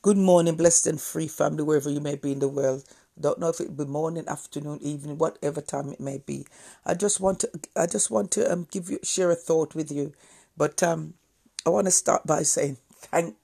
[0.00, 2.84] Good morning, blessed and free family, wherever you may be in the world.
[3.20, 6.46] Don't know if it be morning, afternoon, evening, whatever time it may be.
[6.86, 9.90] I just want to, I just want to um, give you share a thought with
[9.90, 10.12] you,
[10.56, 11.14] but um,
[11.66, 13.34] I want to start by saying thank,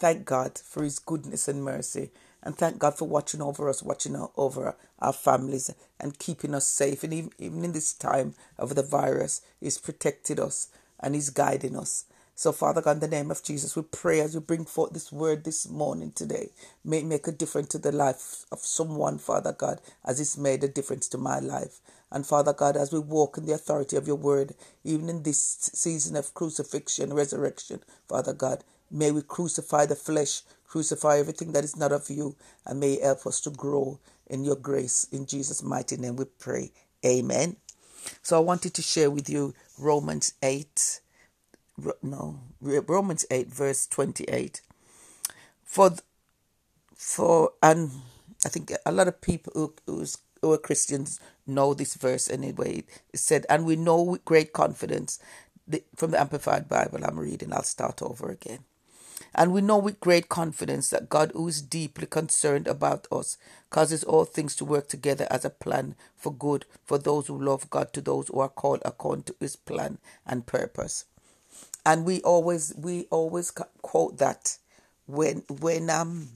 [0.00, 2.10] thank God for His goodness and mercy,
[2.42, 7.04] and thank God for watching over us, watching over our families, and keeping us safe.
[7.04, 10.66] And even, even in this time of the virus, He's protected us
[10.98, 12.06] and He's guiding us.
[12.42, 15.12] So, Father God, in the name of Jesus, we pray as we bring forth this
[15.12, 16.48] word this morning today,
[16.84, 20.64] may it make a difference to the life of someone, Father God, as it's made
[20.64, 21.78] a difference to my life.
[22.10, 25.38] And Father God, as we walk in the authority of your word, even in this
[25.40, 27.78] season of crucifixion, resurrection,
[28.08, 32.34] Father God, may we crucify the flesh, crucify everything that is not of you,
[32.66, 35.06] and may you help us to grow in your grace.
[35.12, 36.72] In Jesus' mighty name we pray.
[37.06, 37.58] Amen.
[38.20, 41.02] So I wanted to share with you Romans 8
[42.02, 44.60] no Romans 8 verse 28
[45.64, 45.90] for
[46.94, 47.90] for and
[48.44, 52.84] I think a lot of people who, who's, who are Christians know this verse anyway.
[53.12, 55.18] It said and we know with great confidence
[55.66, 57.04] the, from the amplified bible.
[57.04, 58.60] I'm reading I'll start over again.
[59.34, 63.38] And we know with great confidence that God, who is deeply concerned about us,
[63.70, 67.70] causes all things to work together as a plan for good for those who love
[67.70, 71.06] God, to those who are called according to his plan and purpose
[71.84, 74.56] and we always we always quote that
[75.06, 76.28] when when um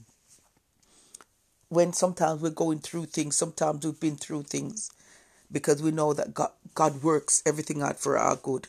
[1.69, 4.91] when sometimes we're going through things sometimes we've been through things
[5.51, 8.67] because we know that god god works everything out for our good.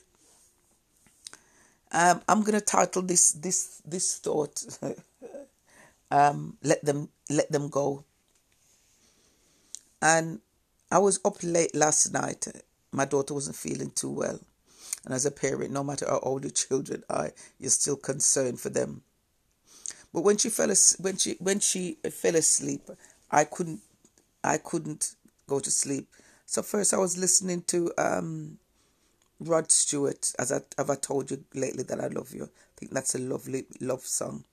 [1.93, 4.63] Um i'm gonna title this this this thought
[6.11, 8.05] um let them let them go.
[10.01, 10.41] And
[10.93, 12.47] i was up late last night.
[12.93, 14.41] My daughter wasn't feeling too well
[15.09, 18.69] and as a parent, no matter how old your children are, you're still concerned for
[18.69, 19.01] them.
[20.13, 22.83] But when she fell when she when she fell asleep,
[23.31, 23.81] I couldn't
[24.45, 25.15] I couldn't
[25.47, 26.09] go to sleep.
[26.45, 28.59] So first I was listening to um,
[29.41, 32.45] Rod Stewart, as I have I told you lately that I love you.
[32.45, 34.45] I think that's a lovely love song,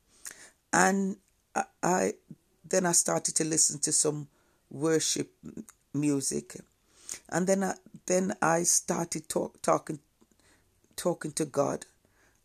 [0.72, 1.18] and
[1.53, 2.13] I, I
[2.63, 4.30] then I started to listen to some
[4.72, 5.34] worship
[5.94, 6.56] music,
[7.28, 7.74] and then I
[8.06, 10.00] then I started talk, talking
[10.95, 11.85] talking to God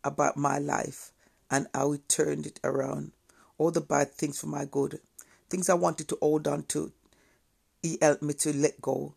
[0.03, 1.11] about my life
[1.49, 3.11] and how He turned it around.
[3.57, 4.99] All the bad things for my good,
[5.49, 6.91] things I wanted to hold on to,
[7.83, 9.13] He helped me to let go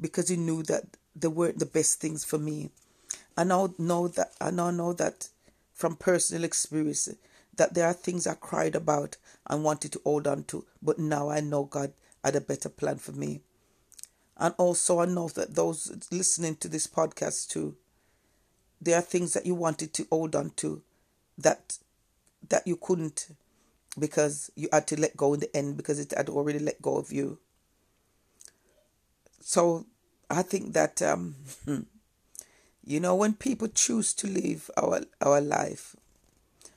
[0.00, 0.84] because He knew that
[1.16, 2.70] they weren't the best things for me.
[3.36, 5.28] I now know that I now know that
[5.72, 7.08] from personal experience
[7.56, 9.16] that there are things I cried about
[9.48, 11.92] and wanted to hold on to, but now I know God
[12.24, 13.40] had a better plan for me.
[14.36, 17.76] And also I know that those listening to this podcast too
[18.80, 20.82] there are things that you wanted to hold on to
[21.36, 21.78] that
[22.48, 23.28] that you couldn't
[23.98, 26.96] because you had to let go in the end because it had already let go
[26.96, 27.38] of you.
[29.40, 29.86] So
[30.30, 31.34] I think that um,
[32.84, 35.96] you know when people choose to leave our our life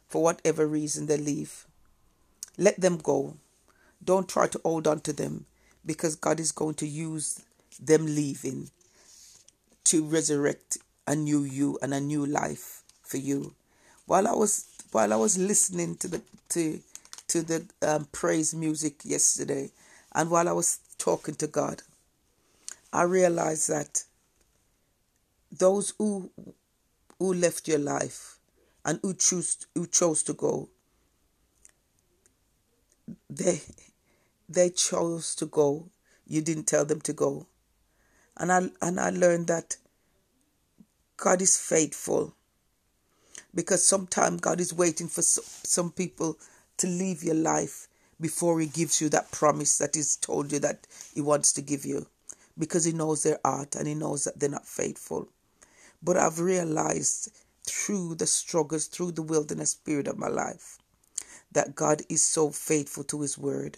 [0.07, 1.65] for whatever reason they leave,
[2.57, 3.37] let them go.
[4.03, 5.45] Don't try to hold on to them
[5.85, 7.43] because God is going to use
[7.79, 8.71] them leaving
[9.85, 13.53] to resurrect a new you and a new life for you.
[14.05, 16.79] While I was while I was listening to the to
[17.29, 19.71] to the um, praise music yesterday,
[20.13, 21.81] and while I was talking to God,
[22.91, 24.03] I realized that
[25.51, 26.29] those who
[27.19, 28.37] who left your life
[28.85, 30.69] and who choose who chose to go,
[33.29, 33.61] they
[34.49, 35.89] they chose to go.
[36.27, 37.47] You didn't tell them to go,
[38.37, 39.77] and I and I learned that
[41.21, 42.33] God is faithful
[43.53, 46.39] because sometimes God is waiting for some people
[46.77, 47.87] to leave your life
[48.19, 51.85] before He gives you that promise that He's told you that He wants to give
[51.85, 52.07] you
[52.57, 55.29] because He knows their heart and He knows that they're not faithful.
[56.01, 57.31] But I've realized
[57.67, 60.79] through the struggles, through the wilderness period of my life,
[61.51, 63.77] that God is so faithful to His word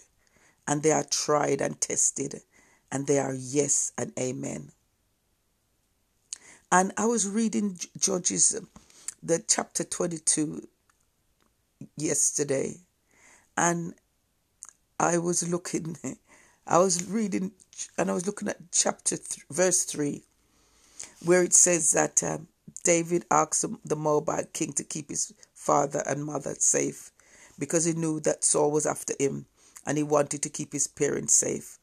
[0.66, 2.40] and they are tried and tested
[2.90, 4.72] and they are yes and amen.
[6.74, 8.60] And I was reading Judges,
[9.22, 10.66] the chapter 22
[11.96, 12.78] yesterday,
[13.56, 13.94] and
[14.98, 15.96] I was looking,
[16.66, 17.52] I was reading,
[17.96, 20.24] and I was looking at chapter, th- verse 3,
[21.24, 22.48] where it says that um,
[22.82, 27.12] David asked the Moabite king to keep his father and mother safe
[27.56, 29.46] because he knew that Saul was after him
[29.86, 31.78] and he wanted to keep his parents safe.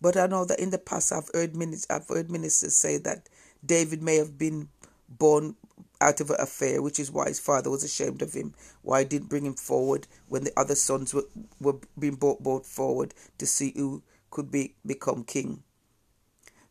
[0.00, 3.28] But I know that in the past I've heard ministers, I've heard ministers say that
[3.64, 4.68] David may have been
[5.08, 5.56] born
[6.00, 9.04] out of an affair, which is why his father was ashamed of him, why he
[9.04, 11.26] didn't bring him forward when the other sons were,
[11.60, 15.62] were being brought, brought forward to see who could be become king.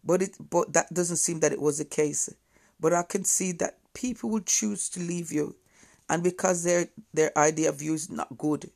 [0.03, 2.29] But it but that doesn't seem that it was the case.
[2.79, 5.55] But I can see that people will choose to leave you
[6.11, 8.69] and because their their idea of you is not good,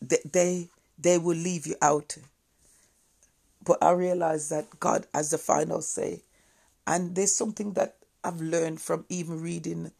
[0.00, 2.16] they they, they will leave you out.
[3.62, 6.22] But I realize that God has the final say.
[6.86, 9.92] And there's something that I've learned from even reading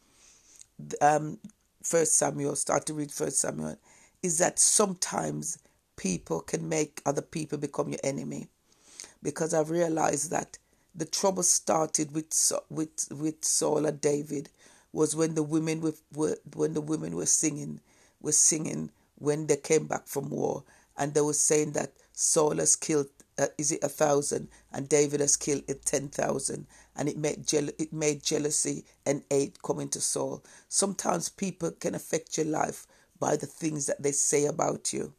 [1.01, 1.39] um,
[1.83, 3.77] First Samuel, start to read First Samuel,
[4.21, 5.59] is that sometimes
[5.97, 8.47] people can make other people become your enemy.
[9.21, 10.57] Because I've realized that
[10.95, 12.33] the trouble started with
[12.69, 14.49] with with Saul and David
[14.91, 15.81] was when the women
[16.13, 17.79] were, when the women were singing
[18.21, 20.63] were singing when they came back from war
[20.97, 23.07] and they were saying that Saul has killed
[23.37, 24.49] uh, is it a thousand?
[24.71, 26.67] And David has killed it ten thousand.
[26.95, 30.43] And it made jeal- it made jealousy and hate come into Saul.
[30.69, 32.85] Sometimes people can affect your life
[33.19, 35.13] by the things that they say about you.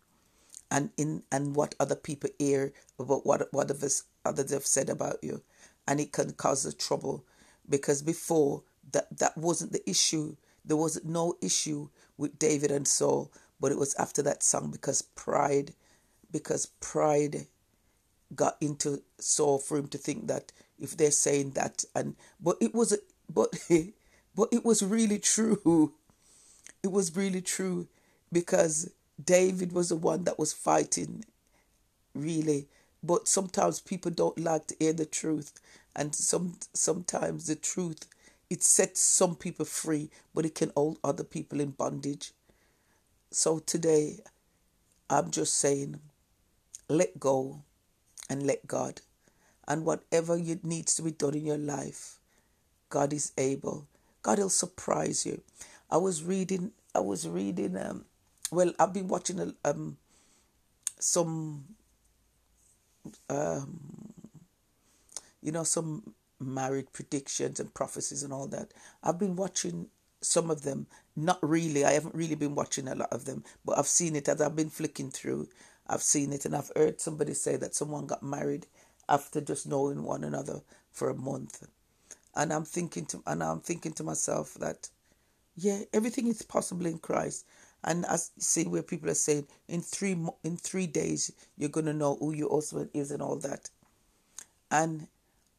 [0.70, 5.18] And in and what other people hear about what what others others have said about
[5.22, 5.42] you.
[5.86, 7.24] And it can cause a trouble.
[7.68, 8.62] Because before
[8.92, 10.36] that that wasn't the issue.
[10.64, 13.30] There was no issue with David and Saul,
[13.60, 15.74] but it was after that song because pride,
[16.30, 17.46] because pride
[18.34, 22.74] got into Saul for him to think that if they're saying that and but it
[22.74, 22.96] was
[23.32, 23.54] but
[24.34, 25.94] but it was really true.
[26.82, 27.88] It was really true
[28.30, 28.92] because
[29.22, 31.24] David was the one that was fighting
[32.14, 32.68] really
[33.02, 35.54] but sometimes people don't like to hear the truth
[35.96, 38.06] and some sometimes the truth
[38.50, 42.32] it sets some people free, but it can hold other people in bondage.
[43.30, 44.20] So today,
[45.08, 46.00] I'm just saying,
[46.88, 47.62] let go
[48.28, 49.00] and let God.
[49.66, 52.18] And whatever you, needs to be done in your life,
[52.90, 53.86] God is able.
[54.22, 55.42] God will surprise you.
[55.90, 58.04] I was reading, I was reading, um,
[58.50, 59.96] well, I've been watching um,
[60.98, 61.64] some,
[63.28, 63.80] um,
[65.42, 68.72] you know, some married predictions and prophecies and all that.
[69.02, 69.88] I've been watching
[70.20, 70.86] some of them.
[71.16, 71.84] Not really.
[71.84, 74.56] I haven't really been watching a lot of them, but I've seen it as I've
[74.56, 75.48] been flicking through.
[75.86, 78.66] I've seen it and I've heard somebody say that someone got married
[79.08, 80.60] after just knowing one another
[80.90, 81.66] for a month.
[82.34, 84.88] And I'm thinking to and I'm thinking to myself that
[85.56, 87.46] yeah, everything is possible in Christ.
[87.84, 92.16] And I see where people are saying in three in three days you're gonna know
[92.16, 93.70] who your husband is and all that.
[94.70, 95.06] And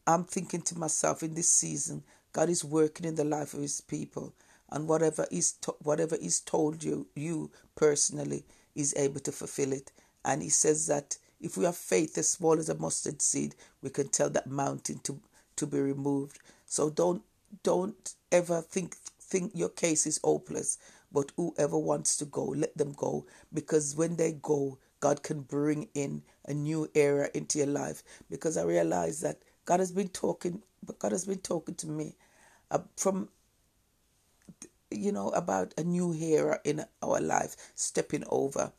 [0.07, 3.81] I'm thinking to myself in this season, God is working in the life of His
[3.81, 4.33] people,
[4.69, 8.45] and whatever is to- whatever is told you, you personally
[8.75, 9.91] is able to fulfill it.
[10.25, 13.91] And He says that if we have faith as small as a mustard seed, we
[13.91, 15.21] can tell that mountain to
[15.57, 16.39] to be removed.
[16.65, 17.23] So don't
[17.63, 20.79] don't ever think think your case is hopeless.
[21.11, 23.27] But whoever wants to go, let them go.
[23.53, 28.03] Because when they go, God can bring in a new era into your life.
[28.29, 32.15] Because I realize that God has been talking, but God has been talking to me
[32.71, 33.29] uh, from,
[34.97, 38.71] you know, about a new era in our life, stepping over,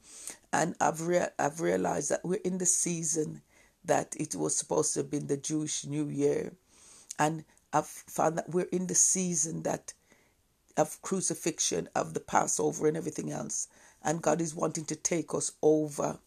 [0.53, 3.43] and I've rea- I've realized that we're in the season
[3.85, 6.53] that it was supposed to have been the Jewish New Year,
[7.19, 9.93] and I've found that we're in the season that
[10.77, 13.69] of crucifixion, of the Passover, and everything else,
[14.03, 16.19] and God is wanting to take us over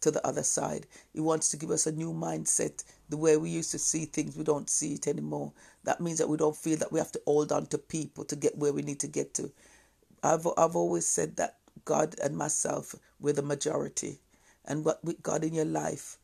[0.00, 0.86] to the other side.
[1.12, 2.84] He wants to give us a new mindset.
[3.08, 5.52] The way we used to see things, we don't see it anymore.
[5.84, 8.36] That means that we don't feel that we have to hold on to people to
[8.36, 9.50] get where we need to get to.
[10.22, 14.18] I've I've always said that God and myself we're the majority,
[14.64, 16.18] and what with God in your life,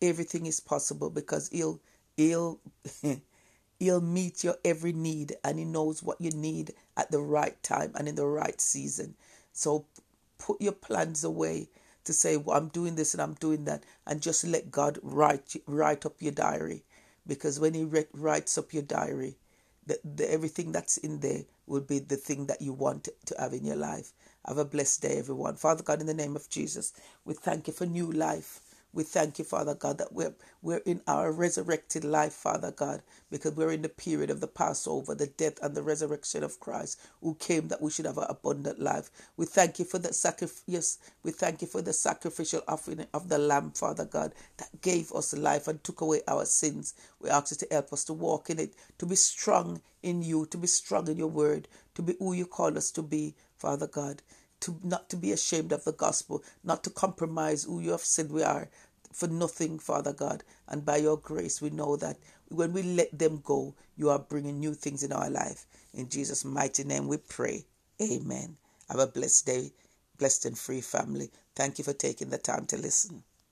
[0.00, 1.80] everything is possible because He'll
[2.16, 2.60] He'll
[3.78, 7.92] He'll meet your every need, and He knows what you need at the right time
[7.94, 9.14] and in the right season.
[9.52, 9.86] So
[10.38, 11.68] put your plans away
[12.04, 15.56] to say, well, I'm doing this and I'm doing that, and just let God write
[15.66, 16.84] write up your diary,
[17.26, 19.36] because when He writes up your diary,
[19.86, 23.52] the, the, everything that's in there will be the thing that you want to have
[23.52, 24.12] in your life.
[24.46, 25.56] Have a blessed day, everyone.
[25.56, 26.92] Father God, in the name of Jesus,
[27.24, 28.60] we thank you for new life.
[28.92, 33.54] We thank you, Father God, that we're, we're in our resurrected life, Father God, because
[33.56, 37.34] we're in the period of the Passover, the death and the resurrection of Christ, who
[37.36, 39.10] came that we should have an abundant life.
[39.36, 40.62] We thank you for the sacrifice.
[40.66, 45.12] Yes, we thank you for the sacrificial offering of the Lamb, Father God, that gave
[45.12, 46.94] us life and took away our sins.
[47.20, 50.46] We ask you to help us to walk in it, to be strong in you,
[50.46, 53.86] to be strong in your word, to be who you call us to be, Father
[53.86, 54.22] God
[54.60, 58.30] to not to be ashamed of the gospel, not to compromise who you have said
[58.30, 58.68] we are,
[59.12, 60.44] for nothing, Father God.
[60.68, 64.58] And by your grace, we know that when we let them go, you are bringing
[64.60, 65.66] new things in our life.
[65.94, 67.64] In Jesus' mighty name, we pray.
[68.00, 68.56] Amen.
[68.88, 69.72] Have a blessed day,
[70.18, 71.30] blessed and free family.
[71.54, 73.24] Thank you for taking the time to listen.